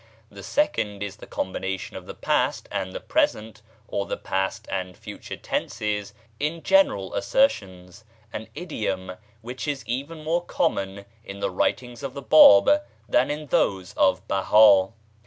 [0.31, 4.97] The second is the combination of the past and the present or the past and
[4.97, 8.03] future tenses in general assertions
[8.33, 9.11] (an idiom
[9.43, 14.27] which is even more common in the writings of the Báb than in those of
[14.27, 14.91] Behá).